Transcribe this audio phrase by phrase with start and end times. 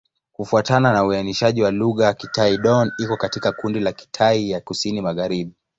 [0.33, 5.53] Kufuatana na uainishaji wa lugha, Kitai-Dón iko katika kundi la Kitai ya Kusini-Magharibi.